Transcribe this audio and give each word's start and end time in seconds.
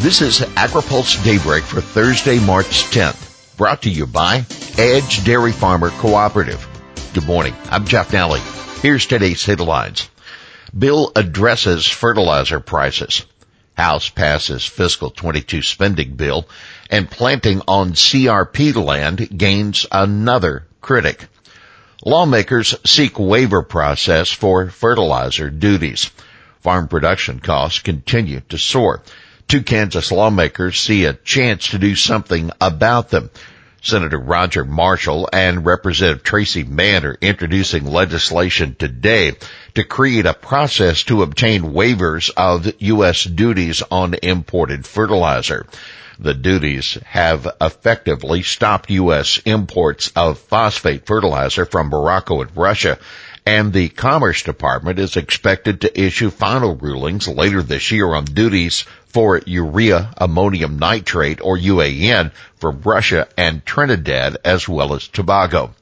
This 0.00 0.20
is 0.20 0.40
AgriPulse 0.40 1.24
Daybreak 1.24 1.64
for 1.64 1.80
Thursday, 1.80 2.38
March 2.38 2.84
10th, 2.90 3.56
brought 3.56 3.82
to 3.82 3.90
you 3.90 4.06
by 4.06 4.44
Edge 4.76 5.24
Dairy 5.24 5.52
Farmer 5.52 5.88
Cooperative. 5.88 6.68
Good 7.14 7.26
morning. 7.26 7.54
I'm 7.70 7.86
Jeff 7.86 8.10
Nalley. 8.10 8.40
Here's 8.82 9.06
today's 9.06 9.42
headlines. 9.44 10.10
Bill 10.76 11.12
addresses 11.16 11.86
fertilizer 11.86 12.60
prices. 12.60 13.24
House 13.74 14.10
passes 14.10 14.66
fiscal 14.66 15.08
22 15.08 15.62
spending 15.62 16.14
bill 16.14 16.46
and 16.90 17.10
planting 17.10 17.62
on 17.66 17.94
CRP 17.94 18.74
land 18.74 19.38
gains 19.38 19.86
another 19.90 20.66
critic. 20.82 21.26
Lawmakers 22.04 22.74
seek 22.84 23.18
waiver 23.18 23.62
process 23.62 24.30
for 24.30 24.68
fertilizer 24.68 25.48
duties. 25.48 26.10
Farm 26.60 26.86
production 26.86 27.40
costs 27.40 27.78
continue 27.80 28.40
to 28.50 28.58
soar. 28.58 29.02
Two 29.48 29.62
Kansas 29.62 30.10
lawmakers 30.10 30.80
see 30.80 31.04
a 31.04 31.12
chance 31.12 31.68
to 31.68 31.78
do 31.78 31.94
something 31.94 32.50
about 32.60 33.10
them. 33.10 33.30
Senator 33.80 34.18
Roger 34.18 34.64
Marshall 34.64 35.28
and 35.32 35.64
Representative 35.64 36.24
Tracey 36.24 36.64
Mann 36.64 37.06
are 37.06 37.16
introducing 37.20 37.84
legislation 37.84 38.74
today 38.76 39.34
to 39.74 39.84
create 39.84 40.26
a 40.26 40.34
process 40.34 41.04
to 41.04 41.22
obtain 41.22 41.62
waivers 41.62 42.28
of 42.36 42.68
U.S. 42.80 43.22
duties 43.22 43.84
on 43.88 44.14
imported 44.14 44.84
fertilizer. 44.84 45.64
The 46.18 46.34
duties 46.34 46.98
have 47.04 47.46
effectively 47.60 48.42
stopped 48.42 48.90
U.S. 48.90 49.40
imports 49.44 50.10
of 50.16 50.40
phosphate 50.40 51.06
fertilizer 51.06 51.66
from 51.66 51.90
Morocco 51.90 52.40
and 52.40 52.56
Russia 52.56 52.98
and 53.46 53.72
the 53.72 53.88
Commerce 53.88 54.42
Department 54.42 54.98
is 54.98 55.16
expected 55.16 55.80
to 55.80 56.00
issue 56.00 56.30
final 56.30 56.74
rulings 56.74 57.28
later 57.28 57.62
this 57.62 57.92
year 57.92 58.12
on 58.12 58.24
duties 58.24 58.84
for 59.06 59.40
urea 59.46 60.12
ammonium 60.18 60.80
nitrate 60.80 61.40
or 61.40 61.56
UAN 61.56 62.32
from 62.56 62.82
Russia 62.82 63.28
and 63.38 63.64
Trinidad 63.64 64.36
as 64.44 64.68
well 64.68 64.94
as 64.94 65.06
Tobago. 65.06 65.72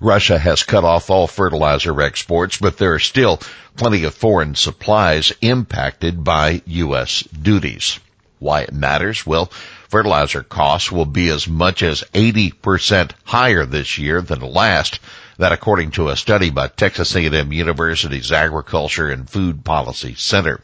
Russia 0.00 0.38
has 0.38 0.62
cut 0.62 0.84
off 0.84 1.08
all 1.08 1.26
fertilizer 1.26 2.00
exports, 2.02 2.58
but 2.58 2.76
there 2.76 2.94
are 2.94 2.98
still 2.98 3.40
plenty 3.76 4.04
of 4.04 4.14
foreign 4.14 4.54
supplies 4.54 5.32
impacted 5.40 6.22
by 6.22 6.62
U.S. 6.66 7.22
duties. 7.22 7.98
Why 8.38 8.62
it 8.62 8.72
matters? 8.72 9.26
Well, 9.26 9.46
fertilizer 9.88 10.42
costs 10.42 10.92
will 10.92 11.06
be 11.06 11.28
as 11.28 11.48
much 11.48 11.82
as 11.82 12.04
80% 12.14 13.12
higher 13.24 13.66
this 13.66 13.98
year 13.98 14.22
than 14.22 14.40
last 14.40 15.00
that 15.40 15.52
according 15.52 15.90
to 15.90 16.08
a 16.08 16.16
study 16.16 16.50
by 16.50 16.68
Texas 16.68 17.16
A&M 17.16 17.52
University's 17.52 18.30
Agriculture 18.30 19.10
and 19.10 19.28
Food 19.28 19.64
Policy 19.64 20.14
Center. 20.14 20.60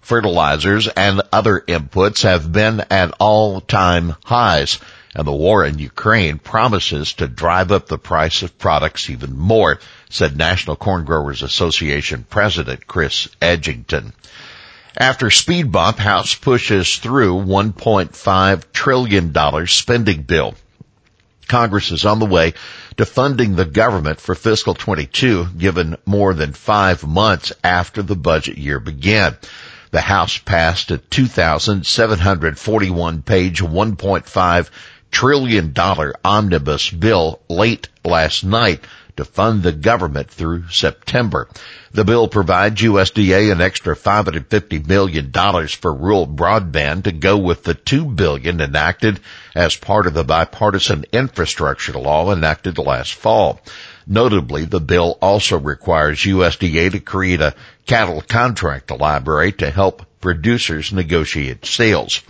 Fertilizers 0.00 0.86
and 0.86 1.22
other 1.32 1.60
inputs 1.60 2.22
have 2.22 2.52
been 2.52 2.84
at 2.88 3.14
all-time 3.18 4.14
highs 4.24 4.78
and 5.14 5.26
the 5.26 5.32
war 5.32 5.64
in 5.64 5.78
Ukraine 5.78 6.38
promises 6.38 7.14
to 7.14 7.26
drive 7.26 7.72
up 7.72 7.86
the 7.86 7.98
price 7.98 8.42
of 8.42 8.56
products 8.58 9.10
even 9.10 9.36
more, 9.36 9.80
said 10.08 10.36
National 10.36 10.76
Corn 10.76 11.04
Growers 11.04 11.42
Association 11.42 12.24
President 12.28 12.86
Chris 12.86 13.28
Edgington. 13.40 14.12
After 14.96 15.30
speed 15.30 15.72
bump, 15.72 15.98
House 15.98 16.34
pushes 16.34 16.96
through 16.96 17.42
$1.5 17.42 18.72
trillion 18.72 19.66
spending 19.66 20.22
bill. 20.22 20.54
Congress 21.48 21.90
is 21.90 22.04
on 22.04 22.18
the 22.18 22.26
way 22.26 22.52
to 22.96 23.04
funding 23.04 23.56
the 23.56 23.64
government 23.64 24.20
for 24.20 24.34
fiscal 24.34 24.74
22 24.74 25.46
given 25.58 25.96
more 26.06 26.34
than 26.34 26.52
five 26.52 27.06
months 27.06 27.52
after 27.62 28.02
the 28.02 28.16
budget 28.16 28.58
year 28.58 28.80
began. 28.80 29.36
The 29.90 30.00
House 30.00 30.38
passed 30.38 30.90
a 30.90 30.98
2,741 30.98 33.22
page 33.22 33.62
$1.5 33.62 34.70
trillion 35.10 35.74
omnibus 36.24 36.90
bill 36.90 37.40
late 37.48 37.88
last 38.04 38.44
night 38.44 38.84
to 39.16 39.24
fund 39.24 39.62
the 39.62 39.72
government 39.72 40.30
through 40.30 40.68
September. 40.68 41.48
The 41.92 42.04
bill 42.04 42.28
provides 42.28 42.80
USDA 42.80 43.52
an 43.52 43.60
extra 43.60 43.94
$550 43.94 44.86
million 44.86 45.30
for 45.68 45.94
rural 45.94 46.26
broadband 46.26 47.04
to 47.04 47.12
go 47.12 47.36
with 47.36 47.64
the 47.64 47.74
2 47.74 48.06
billion 48.06 48.60
enacted 48.60 49.20
as 49.54 49.76
part 49.76 50.06
of 50.06 50.14
the 50.14 50.24
bipartisan 50.24 51.04
infrastructure 51.12 51.92
law 51.92 52.32
enacted 52.32 52.78
last 52.78 53.14
fall. 53.14 53.60
Notably, 54.06 54.64
the 54.64 54.80
bill 54.80 55.18
also 55.20 55.58
requires 55.58 56.20
USDA 56.20 56.92
to 56.92 57.00
create 57.00 57.40
a 57.40 57.54
cattle 57.86 58.20
contract 58.20 58.90
library 58.90 59.52
to 59.52 59.70
help 59.70 60.06
producers 60.20 60.92
negotiate 60.92 61.66
sales. 61.66 62.22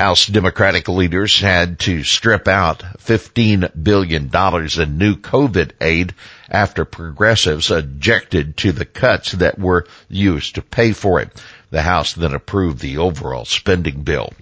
House 0.00 0.26
Democratic 0.26 0.88
leaders 0.88 1.38
had 1.40 1.78
to 1.80 2.04
strip 2.04 2.48
out 2.48 2.78
$15 2.78 3.84
billion 3.84 4.30
in 4.34 4.98
new 4.98 5.16
COVID 5.16 5.72
aid 5.78 6.14
after 6.48 6.86
progressives 6.86 7.70
objected 7.70 8.56
to 8.56 8.72
the 8.72 8.86
cuts 8.86 9.32
that 9.32 9.58
were 9.58 9.86
used 10.08 10.54
to 10.54 10.62
pay 10.62 10.92
for 10.92 11.20
it. 11.20 11.44
The 11.68 11.82
House 11.82 12.14
then 12.14 12.32
approved 12.32 12.78
the 12.78 12.96
overall 12.96 13.44
spending 13.44 14.02
bill. 14.02 14.32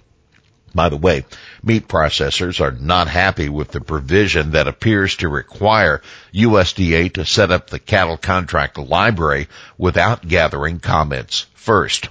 By 0.73 0.87
the 0.87 0.95
way, 0.95 1.25
meat 1.61 1.89
processors 1.89 2.61
are 2.61 2.71
not 2.71 3.09
happy 3.09 3.49
with 3.49 3.71
the 3.71 3.81
provision 3.81 4.51
that 4.51 4.69
appears 4.69 5.17
to 5.17 5.27
require 5.27 6.01
USDA 6.33 7.11
to 7.15 7.25
set 7.25 7.51
up 7.51 7.69
the 7.69 7.79
cattle 7.79 8.15
contract 8.15 8.77
library 8.77 9.49
without 9.77 10.25
gathering 10.25 10.79
comments 10.79 11.47
first. 11.53 12.07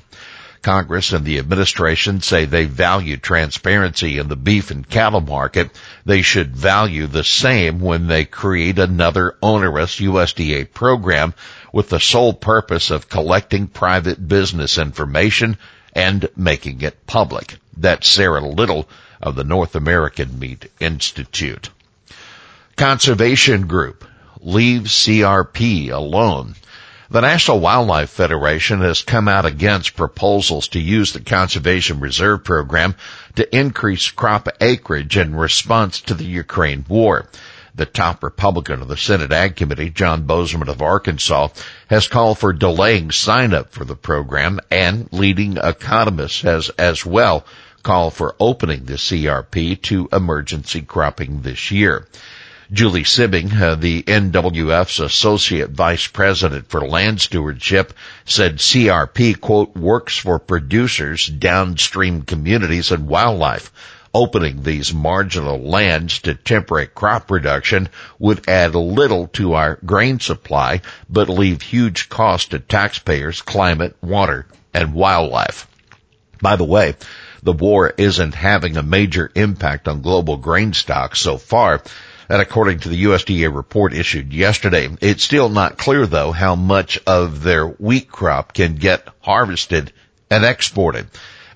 Congress 0.62 1.12
and 1.12 1.24
the 1.24 1.38
administration 1.38 2.20
say 2.20 2.44
they 2.44 2.64
value 2.64 3.16
transparency 3.16 4.18
in 4.18 4.28
the 4.28 4.36
beef 4.36 4.70
and 4.70 4.88
cattle 4.88 5.20
market. 5.20 5.70
They 6.04 6.22
should 6.22 6.56
value 6.56 7.06
the 7.06 7.24
same 7.24 7.80
when 7.80 8.06
they 8.06 8.24
create 8.24 8.78
another 8.78 9.36
onerous 9.42 10.00
USDA 10.00 10.72
program 10.72 11.34
with 11.72 11.88
the 11.88 12.00
sole 12.00 12.32
purpose 12.32 12.90
of 12.90 13.08
collecting 13.08 13.66
private 13.66 14.26
business 14.26 14.78
information 14.78 15.58
and 15.92 16.28
making 16.36 16.82
it 16.82 17.06
public. 17.06 17.56
That's 17.76 18.08
Sarah 18.08 18.40
Little 18.40 18.88
of 19.20 19.34
the 19.34 19.44
North 19.44 19.74
American 19.76 20.38
Meat 20.38 20.70
Institute. 20.80 21.70
Conservation 22.76 23.66
Group 23.66 24.04
Leave 24.40 24.82
CRP 24.82 25.90
alone. 25.90 26.54
The 27.10 27.22
National 27.22 27.60
Wildlife 27.60 28.10
Federation 28.10 28.82
has 28.82 29.00
come 29.00 29.28
out 29.28 29.46
against 29.46 29.96
proposals 29.96 30.68
to 30.68 30.78
use 30.78 31.14
the 31.14 31.20
Conservation 31.20 32.00
Reserve 32.00 32.44
Program 32.44 32.96
to 33.36 33.56
increase 33.56 34.10
crop 34.10 34.46
acreage 34.60 35.16
in 35.16 35.34
response 35.34 36.02
to 36.02 36.12
the 36.12 36.26
Ukraine 36.26 36.84
war. 36.86 37.24
The 37.74 37.86
top 37.86 38.22
Republican 38.22 38.82
of 38.82 38.88
the 38.88 38.98
Senate 38.98 39.32
Ag 39.32 39.56
Committee, 39.56 39.88
John 39.88 40.26
Boozman 40.26 40.68
of 40.68 40.82
Arkansas, 40.82 41.48
has 41.88 42.08
called 42.08 42.38
for 42.40 42.52
delaying 42.52 43.10
sign 43.10 43.54
up 43.54 43.70
for 43.70 43.86
the 43.86 43.96
program 43.96 44.60
and 44.70 45.08
leading 45.10 45.56
economists 45.56 46.42
has 46.42 46.68
as 46.76 47.06
well 47.06 47.46
called 47.82 48.12
for 48.12 48.36
opening 48.38 48.84
the 48.84 48.94
CRP 48.98 49.80
to 49.80 50.10
emergency 50.12 50.82
cropping 50.82 51.40
this 51.40 51.70
year. 51.70 52.06
Julie 52.70 53.04
Sibbing, 53.04 53.58
uh, 53.58 53.76
the 53.76 54.02
NWF's 54.02 55.00
associate 55.00 55.70
vice 55.70 56.06
president 56.06 56.68
for 56.68 56.86
land 56.86 57.18
stewardship, 57.18 57.94
said 58.26 58.58
CRP, 58.58 59.40
quote, 59.40 59.74
works 59.74 60.18
for 60.18 60.38
producers, 60.38 61.26
downstream 61.26 62.20
communities, 62.22 62.92
and 62.92 63.08
wildlife. 63.08 63.72
Opening 64.12 64.62
these 64.62 64.92
marginal 64.92 65.58
lands 65.58 66.18
to 66.20 66.34
temporary 66.34 66.88
crop 66.88 67.26
production 67.26 67.88
would 68.18 68.46
add 68.50 68.74
little 68.74 69.28
to 69.28 69.54
our 69.54 69.78
grain 69.86 70.20
supply, 70.20 70.82
but 71.08 71.30
leave 71.30 71.62
huge 71.62 72.10
costs 72.10 72.48
to 72.50 72.58
taxpayers, 72.58 73.40
climate, 73.40 73.96
water, 74.02 74.46
and 74.74 74.92
wildlife. 74.92 75.66
By 76.42 76.56
the 76.56 76.64
way, 76.64 76.96
the 77.42 77.52
war 77.52 77.94
isn't 77.96 78.34
having 78.34 78.76
a 78.76 78.82
major 78.82 79.30
impact 79.34 79.88
on 79.88 80.02
global 80.02 80.36
grain 80.36 80.74
stocks 80.74 81.20
so 81.20 81.38
far, 81.38 81.82
and 82.28 82.42
according 82.42 82.80
to 82.80 82.88
the 82.88 83.04
USDA 83.04 83.54
report 83.54 83.94
issued 83.94 84.32
yesterday, 84.32 84.88
it's 85.00 85.24
still 85.24 85.48
not 85.48 85.78
clear 85.78 86.06
though 86.06 86.32
how 86.32 86.54
much 86.54 86.98
of 87.06 87.42
their 87.42 87.66
wheat 87.66 88.10
crop 88.10 88.52
can 88.52 88.76
get 88.76 89.08
harvested 89.20 89.92
and 90.30 90.44
exported. 90.44 91.06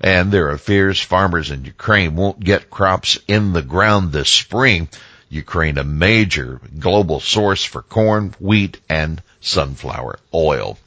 And 0.00 0.32
there 0.32 0.50
are 0.50 0.58
fears 0.58 1.00
farmers 1.00 1.50
in 1.50 1.64
Ukraine 1.64 2.16
won't 2.16 2.40
get 2.40 2.70
crops 2.70 3.18
in 3.28 3.52
the 3.52 3.62
ground 3.62 4.12
this 4.12 4.30
spring. 4.30 4.88
Ukraine, 5.28 5.78
a 5.78 5.84
major 5.84 6.60
global 6.78 7.20
source 7.20 7.64
for 7.64 7.82
corn, 7.82 8.34
wheat, 8.38 8.78
and 8.88 9.22
sunflower 9.40 10.18
oil. 10.34 10.78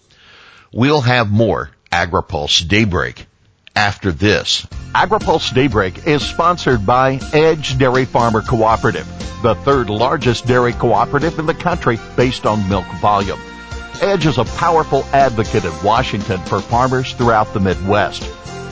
We'll 0.72 1.02
have 1.02 1.32
more 1.32 1.72
AgriPulse 1.92 2.68
Daybreak 2.68 3.26
after 3.76 4.12
this. 4.12 4.66
AgriPulse 4.94 5.54
Daybreak 5.54 6.08
is 6.08 6.24
sponsored 6.24 6.86
by 6.86 7.20
Edge 7.34 7.78
Dairy 7.78 8.06
Farmer 8.06 8.42
Cooperative, 8.42 9.08
the 9.42 9.56
third 9.56 9.90
largest 9.90 10.48
dairy 10.48 10.74
cooperative 10.74 11.38
in 11.38 11.46
the 11.46 11.54
country 11.54 12.00
based 12.16 12.46
on 12.46 12.68
milk 12.70 12.86
volume. 13.02 13.40
Edge 14.02 14.26
is 14.26 14.38
a 14.38 14.46
powerful 14.46 15.04
advocate 15.14 15.66
in 15.66 15.84
Washington 15.84 16.40
for 16.46 16.60
farmers 16.60 17.14
throughout 17.14 17.54
the 17.54 17.60
Midwest. 17.60 18.30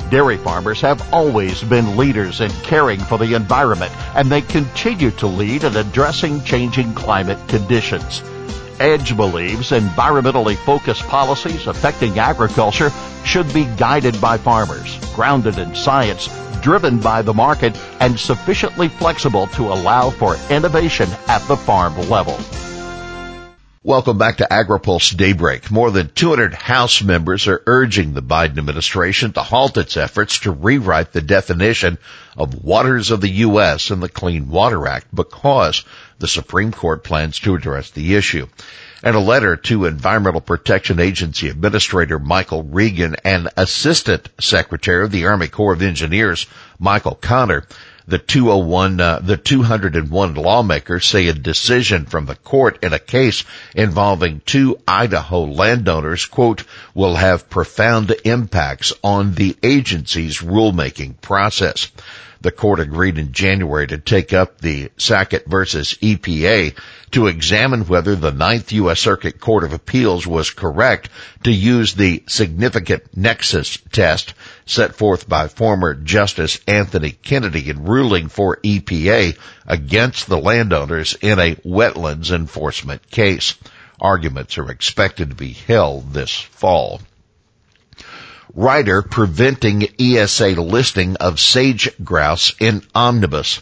Dairy 0.09 0.37
farmers 0.37 0.81
have 0.81 1.13
always 1.13 1.61
been 1.63 1.97
leaders 1.97 2.39
in 2.39 2.51
caring 2.63 2.99
for 2.99 3.17
the 3.17 3.33
environment, 3.33 3.91
and 4.15 4.29
they 4.29 4.41
continue 4.41 5.11
to 5.11 5.27
lead 5.27 5.63
in 5.63 5.75
addressing 5.75 6.43
changing 6.43 6.93
climate 6.93 7.39
conditions. 7.47 8.21
Edge 8.79 9.15
believes 9.15 9.71
environmentally 9.71 10.55
focused 10.55 11.03
policies 11.03 11.67
affecting 11.67 12.19
agriculture 12.19 12.91
should 13.23 13.51
be 13.53 13.65
guided 13.77 14.19
by 14.19 14.37
farmers, 14.37 14.97
grounded 15.13 15.57
in 15.57 15.75
science, 15.75 16.27
driven 16.61 16.99
by 16.99 17.21
the 17.21 17.33
market, 17.33 17.77
and 17.99 18.19
sufficiently 18.19 18.87
flexible 18.87 19.47
to 19.47 19.63
allow 19.63 20.09
for 20.09 20.37
innovation 20.49 21.09
at 21.27 21.45
the 21.47 21.57
farm 21.57 21.95
level. 22.09 22.37
Welcome 23.85 24.17
back 24.17 24.37
to 24.37 24.47
AgriPulse 24.49 25.17
Daybreak. 25.17 25.69
More 25.69 25.91
than 25.91 26.07
200 26.07 26.53
House 26.53 27.03
members 27.03 27.49
are 27.49 27.61
urging 27.67 28.13
the 28.13 28.21
Biden 28.21 28.57
administration 28.57 29.33
to 29.33 29.41
halt 29.41 29.75
its 29.75 29.97
efforts 29.97 30.39
to 30.39 30.51
rewrite 30.51 31.11
the 31.11 31.19
definition 31.19 31.97
of 32.37 32.63
waters 32.63 33.11
of 33.11 33.19
the 33.19 33.29
U.S. 33.29 33.91
in 33.91 33.99
the 33.99 34.07
Clean 34.07 34.47
Water 34.47 34.87
Act 34.87 35.13
because 35.13 35.83
the 36.17 36.29
Supreme 36.29 36.71
Court 36.71 37.03
plans 37.03 37.39
to 37.39 37.55
address 37.55 37.91
the 37.91 38.15
issue. 38.15 38.47
In 39.03 39.15
a 39.15 39.19
letter 39.19 39.57
to 39.57 39.83
Environmental 39.83 40.39
Protection 40.39 41.01
Agency 41.01 41.49
Administrator 41.49 42.19
Michael 42.19 42.63
Regan 42.63 43.17
and 43.25 43.49
Assistant 43.57 44.29
Secretary 44.39 45.03
of 45.03 45.11
the 45.11 45.25
Army 45.25 45.49
Corps 45.49 45.73
of 45.73 45.81
Engineers 45.81 46.47
Michael 46.79 47.15
Connor, 47.15 47.65
the 48.07 48.17
201, 48.17 48.99
uh, 48.99 49.19
the 49.19 49.37
201 49.37 50.35
lawmakers 50.35 51.05
say 51.05 51.27
a 51.27 51.33
decision 51.33 52.05
from 52.05 52.25
the 52.25 52.35
court 52.35 52.83
in 52.83 52.93
a 52.93 52.99
case 52.99 53.43
involving 53.75 54.41
two 54.45 54.79
Idaho 54.87 55.45
landowners, 55.45 56.25
quote, 56.25 56.63
will 56.93 57.15
have 57.15 57.49
profound 57.49 58.13
impacts 58.25 58.93
on 59.03 59.33
the 59.35 59.55
agency's 59.63 60.39
rulemaking 60.39 61.19
process. 61.21 61.91
The 62.43 62.51
court 62.51 62.81
agreed 62.81 63.17
in 63.17 63.31
January 63.31 63.87
to 63.87 63.97
take 63.97 64.33
up 64.33 64.59
the 64.59 64.91
Sackett 64.97 65.45
versus 65.47 65.93
EPA 66.01 66.77
to 67.11 67.27
examine 67.27 67.87
whether 67.87 68.17
the 68.17 68.33
Ninth 68.33 68.73
U.S. 68.73 68.99
Circuit 68.99 69.39
Court 69.39 69.63
of 69.63 69.71
Appeals 69.71 70.27
was 70.27 70.49
correct 70.49 71.07
to 71.45 71.51
use 71.51 71.93
the 71.93 72.21
significant 72.27 73.15
nexus 73.15 73.77
test 73.93 74.33
set 74.65 74.93
forth 74.93 75.29
by 75.29 75.47
former 75.47 75.93
Justice 75.93 76.59
Anthony 76.67 77.11
Kennedy 77.11 77.69
in 77.69 77.85
ruling 77.85 78.27
for 78.27 78.57
EPA 78.57 79.37
against 79.65 80.27
the 80.27 80.37
landowners 80.37 81.15
in 81.21 81.39
a 81.39 81.55
wetlands 81.63 82.29
enforcement 82.29 83.09
case. 83.09 83.55
Arguments 84.01 84.57
are 84.57 84.69
expected 84.69 85.29
to 85.29 85.35
be 85.35 85.53
held 85.53 86.11
this 86.11 86.37
fall. 86.37 86.99
Rider 88.53 89.01
preventing 89.01 89.87
ESA 89.99 90.49
listing 90.49 91.15
of 91.17 91.39
sage 91.39 91.89
grouse 92.03 92.53
in 92.59 92.83
omnibus. 92.93 93.61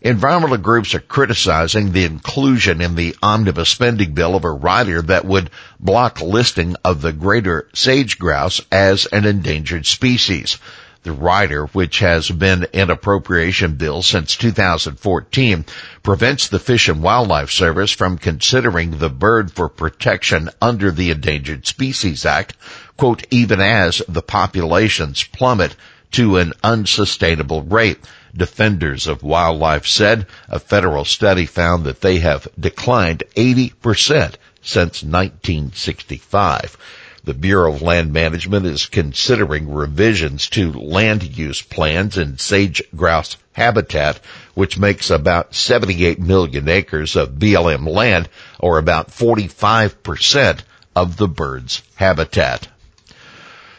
Environmental 0.00 0.58
groups 0.58 0.94
are 0.94 1.00
criticizing 1.00 1.90
the 1.92 2.04
inclusion 2.04 2.80
in 2.80 2.94
the 2.94 3.16
omnibus 3.22 3.68
spending 3.68 4.14
bill 4.14 4.36
of 4.36 4.44
a 4.44 4.50
rider 4.50 5.02
that 5.02 5.24
would 5.24 5.50
block 5.80 6.20
listing 6.20 6.76
of 6.84 7.02
the 7.02 7.12
greater 7.12 7.68
sage 7.74 8.18
grouse 8.18 8.60
as 8.70 9.06
an 9.06 9.24
endangered 9.24 9.86
species. 9.86 10.58
The 11.04 11.12
rider, 11.12 11.66
which 11.66 12.00
has 12.00 12.28
been 12.28 12.66
in 12.72 12.90
appropriation 12.90 13.76
bill 13.76 14.02
since 14.02 14.36
2014, 14.36 15.64
prevents 16.02 16.48
the 16.48 16.58
Fish 16.58 16.88
and 16.88 17.02
Wildlife 17.02 17.50
Service 17.50 17.92
from 17.92 18.18
considering 18.18 18.98
the 18.98 19.08
bird 19.08 19.50
for 19.50 19.68
protection 19.68 20.50
under 20.60 20.90
the 20.90 21.10
Endangered 21.10 21.66
Species 21.66 22.26
Act, 22.26 22.54
quote, 22.98 23.24
even 23.30 23.60
as 23.60 24.02
the 24.08 24.20
populations 24.20 25.22
plummet 25.22 25.74
to 26.10 26.36
an 26.36 26.52
unsustainable 26.64 27.62
rate. 27.62 27.98
Defenders 28.36 29.06
of 29.06 29.22
wildlife 29.22 29.86
said 29.86 30.26
a 30.48 30.58
federal 30.58 31.04
study 31.04 31.46
found 31.46 31.84
that 31.84 32.00
they 32.00 32.18
have 32.18 32.48
declined 32.58 33.22
80% 33.36 34.34
since 34.62 35.02
1965. 35.02 36.76
The 37.24 37.34
Bureau 37.34 37.72
of 37.74 37.82
Land 37.82 38.12
Management 38.12 38.66
is 38.66 38.86
considering 38.86 39.72
revisions 39.72 40.48
to 40.50 40.72
land 40.72 41.22
use 41.36 41.62
plans 41.62 42.16
in 42.16 42.38
sage 42.38 42.82
grouse 42.96 43.36
habitat, 43.52 44.20
which 44.54 44.78
makes 44.78 45.10
about 45.10 45.54
78 45.54 46.18
million 46.18 46.68
acres 46.68 47.16
of 47.16 47.32
BLM 47.32 47.86
land, 47.88 48.28
or 48.58 48.78
about 48.78 49.10
45% 49.10 50.60
of 50.96 51.16
the 51.16 51.28
bird's 51.28 51.82
habitat. 51.96 52.68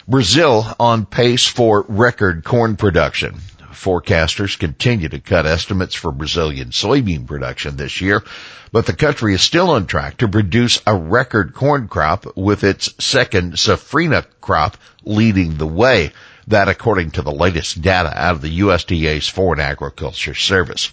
Brazil 0.09 0.65
on 0.79 1.05
pace 1.05 1.45
for 1.45 1.85
record 1.87 2.43
corn 2.43 2.77
production. 2.77 3.35
Forecasters 3.73 4.57
continue 4.57 5.07
to 5.07 5.19
cut 5.19 5.45
estimates 5.45 5.93
for 5.93 6.11
Brazilian 6.11 6.69
soybean 6.69 7.27
production 7.27 7.77
this 7.77 8.01
year, 8.01 8.23
but 8.71 8.87
the 8.87 8.95
country 8.95 9.35
is 9.35 9.43
still 9.43 9.69
on 9.69 9.85
track 9.85 10.17
to 10.17 10.27
produce 10.27 10.81
a 10.87 10.95
record 10.95 11.53
corn 11.53 11.87
crop 11.87 12.35
with 12.35 12.63
its 12.63 12.91
second 12.97 13.53
safrinha 13.53 14.25
crop 14.41 14.77
leading 15.03 15.57
the 15.57 15.67
way. 15.67 16.11
That 16.47 16.69
according 16.69 17.11
to 17.11 17.21
the 17.21 17.31
latest 17.31 17.79
data 17.79 18.11
out 18.11 18.33
of 18.33 18.41
the 18.41 18.61
USDA's 18.61 19.27
Foreign 19.27 19.59
Agriculture 19.59 20.33
Service. 20.33 20.91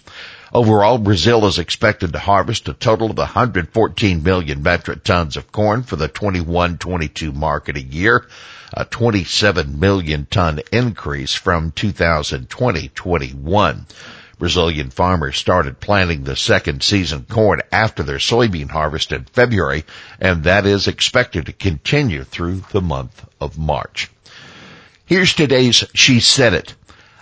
Overall, 0.53 0.97
Brazil 0.97 1.45
is 1.45 1.59
expected 1.59 2.13
to 2.13 2.19
harvest 2.19 2.69
a 2.69 2.73
total 2.73 3.11
of 3.11 3.17
114 3.17 4.23
million 4.23 4.63
metric 4.63 5.03
tons 5.03 5.35
of 5.35 5.51
corn 5.51 5.83
for 5.83 5.97
the 5.97 6.07
21-22 6.07 7.33
marketing 7.33 7.91
year, 7.91 8.25
a 8.73 8.85
27 8.85 9.79
million 9.79 10.27
ton 10.29 10.61
increase 10.71 11.33
from 11.33 11.71
2020-21. 11.71 13.85
Brazilian 14.39 14.91
farmers 14.91 15.35
started 15.35 15.79
planting 15.79 16.23
the 16.23 16.35
second 16.35 16.83
season 16.83 17.25
corn 17.27 17.61
after 17.71 18.03
their 18.03 18.19
soybean 18.19 18.69
harvest 18.69 19.11
in 19.11 19.25
February, 19.25 19.83
and 20.19 20.43
that 20.43 20.65
is 20.65 20.87
expected 20.87 21.47
to 21.47 21.53
continue 21.53 22.23
through 22.23 22.63
the 22.71 22.81
month 22.81 23.25
of 23.41 23.57
March. 23.57 24.11
Here's 25.05 25.33
today's 25.33 25.83
She 25.93 26.19
Said 26.19 26.53
It. 26.53 26.75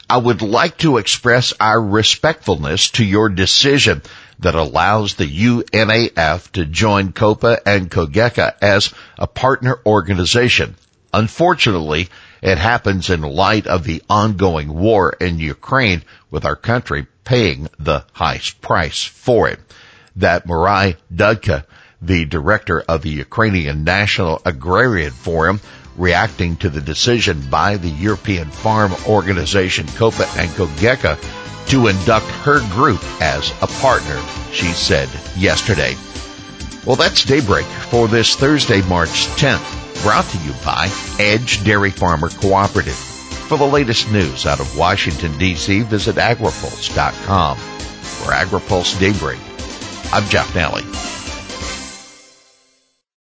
I 0.08 0.18
would 0.18 0.44
like 0.44 0.78
to 0.80 0.98
express 0.98 1.54
our 1.60 1.82
respectfulness 1.82 2.92
to 2.92 3.04
your 3.04 3.30
decision 3.30 4.04
that 4.40 4.54
allows 4.54 5.16
the 5.16 5.26
UNAF 5.26 6.52
to 6.52 6.66
join 6.66 7.12
COPA 7.12 7.68
and 7.68 7.90
COGECA 7.90 8.56
as 8.62 8.94
a 9.18 9.26
partner 9.26 9.80
organization. 9.84 10.76
Unfortunately, 11.12 12.10
it 12.44 12.60
happens 12.60 13.10
in 13.10 13.22
light 13.22 13.66
of 13.66 13.84
the 13.84 14.04
ongoing 14.08 14.72
war 14.72 15.16
in 15.20 15.40
Ukraine 15.40 16.04
with 16.30 16.46
our 16.46 16.56
country 16.56 17.08
paying 17.24 17.70
the 17.80 18.04
highest 18.14 18.62
price 18.62 19.04
for 19.04 19.50
it. 19.50 19.60
That 20.18 20.46
Marai 20.46 20.98
Dudka, 21.14 21.66
the 22.02 22.26
director 22.26 22.82
of 22.82 23.02
the 23.02 23.10
Ukrainian 23.10 23.84
National 23.84 24.40
Agrarian 24.46 25.12
Forum, 25.12 25.62
reacting 25.98 26.56
to 26.58 26.70
the 26.70 26.82
decision 26.82 27.42
by 27.50 27.78
the 27.78 27.90
European 27.90 28.50
Farm 28.50 28.94
Organization 29.08 29.88
COPA 29.88 30.28
and 30.38 30.50
COGECA 30.52 31.18
to 31.70 31.88
induct 31.88 32.26
her 32.26 32.60
group 32.72 33.04
as 33.22 33.52
a 33.62 33.68
partner, 33.68 34.22
she 34.52 34.68
said 34.68 35.10
yesterday. 35.36 35.96
Well, 36.86 36.96
that's 36.96 37.26
Daybreak 37.26 37.66
for 37.66 38.08
this 38.08 38.36
Thursday, 38.36 38.82
March 38.84 39.26
10th, 39.38 40.04
brought 40.04 40.26
to 40.26 40.38
you 40.40 40.54
by 40.64 40.92
Edge 41.20 41.64
Dairy 41.64 41.90
Farmer 41.90 42.30
Cooperative. 42.30 42.94
For 42.94 43.58
the 43.58 43.66
latest 43.66 44.12
news 44.12 44.46
out 44.46 44.60
of 44.60 44.78
Washington, 44.78 45.38
D.C., 45.38 45.82
visit 45.82 46.16
agripulse.com. 46.16 47.58
For 47.58 48.32
AgriPulse 48.32 49.00
Daybreak, 49.00 49.40
I'm 50.12 50.28
Jeff 50.30 50.52
Nalley. 50.54 51.15